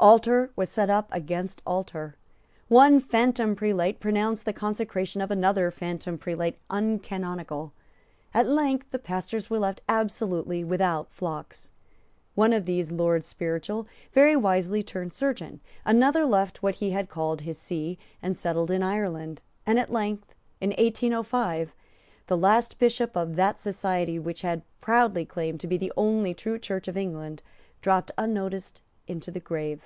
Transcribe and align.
Altar 0.00 0.50
was 0.56 0.68
set 0.68 0.90
up 0.90 1.08
against 1.12 1.62
altar. 1.64 2.16
One 2.66 2.98
phantom 2.98 3.54
prelate 3.54 4.00
pronounced 4.00 4.44
the 4.44 4.52
consecration 4.52 5.20
of 5.22 5.30
another 5.30 5.70
phantom 5.70 6.18
prelate 6.18 6.58
uncanonical. 6.68 7.70
At 8.34 8.48
length 8.48 8.90
the 8.90 8.98
pastors 8.98 9.48
were 9.48 9.60
left 9.60 9.80
absolutely 9.88 10.64
without 10.64 11.12
flocks. 11.12 11.70
One 12.34 12.52
of 12.52 12.64
these 12.64 12.90
Lords 12.90 13.26
spiritual 13.26 13.86
very 14.12 14.34
wisely 14.34 14.82
turned 14.82 15.12
surgeon; 15.12 15.60
another 15.84 16.26
left 16.26 16.64
what 16.64 16.74
he 16.74 16.90
had 16.90 17.08
called 17.08 17.42
his 17.42 17.56
see, 17.56 17.96
and 18.20 18.36
settled 18.36 18.72
in 18.72 18.82
Ireland; 18.82 19.40
and 19.64 19.78
at 19.78 19.88
length, 19.92 20.34
in 20.60 20.70
1805, 20.70 21.72
the 22.26 22.36
last 22.36 22.76
Bishop 22.80 23.14
of 23.16 23.36
that 23.36 23.60
society 23.60 24.18
which 24.18 24.42
had 24.42 24.62
proudly 24.80 25.24
claimed 25.24 25.60
to 25.60 25.68
be 25.68 25.76
the 25.76 25.92
only 25.96 26.34
true 26.34 26.58
Church 26.58 26.88
of 26.88 26.96
England 26.96 27.40
dropped 27.80 28.10
unnoticed 28.18 28.82
into 29.06 29.30
the 29.32 29.40
grave. 29.40 29.82